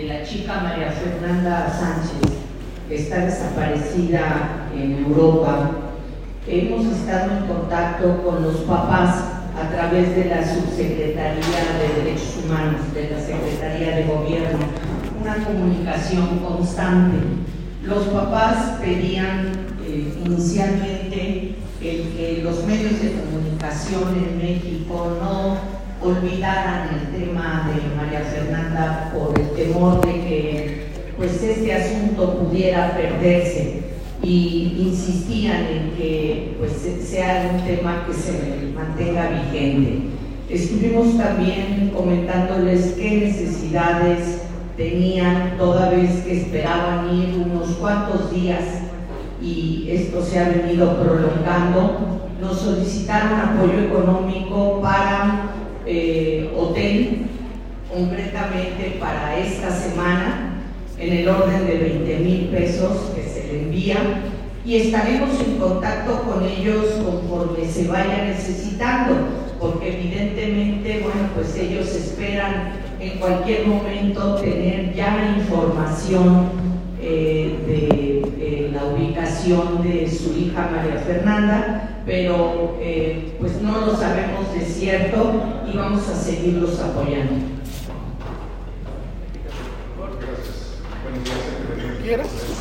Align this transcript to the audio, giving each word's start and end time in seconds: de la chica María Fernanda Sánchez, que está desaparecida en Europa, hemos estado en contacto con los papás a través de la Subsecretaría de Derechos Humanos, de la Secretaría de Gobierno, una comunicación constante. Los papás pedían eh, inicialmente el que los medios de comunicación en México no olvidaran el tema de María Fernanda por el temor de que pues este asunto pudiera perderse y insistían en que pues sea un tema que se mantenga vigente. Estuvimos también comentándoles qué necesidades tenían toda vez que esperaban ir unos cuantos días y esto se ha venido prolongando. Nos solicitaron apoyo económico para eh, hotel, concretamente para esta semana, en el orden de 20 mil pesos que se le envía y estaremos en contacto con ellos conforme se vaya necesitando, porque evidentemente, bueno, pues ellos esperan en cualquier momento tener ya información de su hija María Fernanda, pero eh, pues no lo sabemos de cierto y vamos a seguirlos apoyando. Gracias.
de 0.00 0.08
la 0.08 0.22
chica 0.22 0.60
María 0.62 0.90
Fernanda 0.92 1.68
Sánchez, 1.68 2.38
que 2.88 2.96
está 2.96 3.26
desaparecida 3.26 4.68
en 4.74 5.04
Europa, 5.04 5.72
hemos 6.46 6.86
estado 6.86 7.32
en 7.32 7.46
contacto 7.46 8.22
con 8.24 8.42
los 8.42 8.56
papás 8.62 9.24
a 9.60 9.68
través 9.70 10.16
de 10.16 10.24
la 10.24 10.42
Subsecretaría 10.42 11.60
de 11.78 12.02
Derechos 12.02 12.40
Humanos, 12.44 12.80
de 12.94 13.10
la 13.10 13.20
Secretaría 13.20 13.96
de 13.96 14.04
Gobierno, 14.04 14.58
una 15.20 15.44
comunicación 15.44 16.38
constante. 16.38 17.18
Los 17.84 18.04
papás 18.06 18.78
pedían 18.80 19.48
eh, 19.86 20.14
inicialmente 20.24 21.56
el 21.82 22.02
que 22.16 22.40
los 22.42 22.64
medios 22.64 23.02
de 23.02 23.12
comunicación 23.20 24.14
en 24.14 24.38
México 24.38 25.18
no 25.20 25.79
olvidaran 26.02 26.88
el 26.94 27.20
tema 27.20 27.70
de 27.70 27.94
María 27.94 28.20
Fernanda 28.20 29.12
por 29.14 29.38
el 29.38 29.50
temor 29.50 30.04
de 30.06 30.12
que 30.12 30.86
pues 31.16 31.42
este 31.42 31.74
asunto 31.74 32.38
pudiera 32.38 32.96
perderse 32.96 33.82
y 34.22 34.76
insistían 34.78 35.66
en 35.66 35.90
que 35.96 36.56
pues 36.58 36.72
sea 37.06 37.50
un 37.54 37.66
tema 37.66 38.06
que 38.06 38.14
se 38.14 38.72
mantenga 38.74 39.28
vigente. 39.28 40.00
Estuvimos 40.48 41.16
también 41.18 41.92
comentándoles 41.94 42.94
qué 42.98 43.20
necesidades 43.20 44.42
tenían 44.76 45.56
toda 45.58 45.90
vez 45.90 46.22
que 46.24 46.40
esperaban 46.40 47.14
ir 47.14 47.44
unos 47.46 47.76
cuantos 47.76 48.32
días 48.32 48.64
y 49.42 49.88
esto 49.90 50.24
se 50.24 50.38
ha 50.38 50.48
venido 50.48 50.96
prolongando. 51.02 52.20
Nos 52.40 52.58
solicitaron 52.58 53.38
apoyo 53.38 53.80
económico 53.80 54.80
para 54.80 55.50
eh, 55.92 56.48
hotel, 56.56 57.26
concretamente 57.92 58.96
para 59.00 59.36
esta 59.38 59.72
semana, 59.72 60.62
en 60.96 61.12
el 61.12 61.28
orden 61.28 61.66
de 61.66 61.78
20 61.78 62.18
mil 62.20 62.46
pesos 62.46 63.10
que 63.16 63.22
se 63.22 63.48
le 63.48 63.62
envía 63.62 63.96
y 64.64 64.76
estaremos 64.76 65.30
en 65.40 65.56
contacto 65.58 66.22
con 66.22 66.44
ellos 66.44 66.86
conforme 67.04 67.66
se 67.66 67.88
vaya 67.88 68.24
necesitando, 68.24 69.16
porque 69.58 69.98
evidentemente, 69.98 71.00
bueno, 71.02 71.28
pues 71.34 71.56
ellos 71.56 71.88
esperan 71.88 72.74
en 73.00 73.18
cualquier 73.18 73.66
momento 73.66 74.36
tener 74.36 74.94
ya 74.94 75.34
información 75.38 76.50
de 79.48 80.10
su 80.10 80.36
hija 80.36 80.68
María 80.70 81.00
Fernanda, 81.00 82.02
pero 82.04 82.76
eh, 82.78 83.36
pues 83.40 83.60
no 83.62 83.86
lo 83.86 83.96
sabemos 83.96 84.52
de 84.52 84.60
cierto 84.60 85.42
y 85.72 85.76
vamos 85.76 86.06
a 86.08 86.14
seguirlos 86.14 86.78
apoyando. 86.78 87.36
Gracias. 92.04 92.60